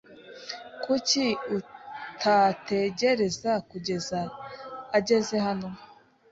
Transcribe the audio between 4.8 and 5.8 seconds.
ageze hano?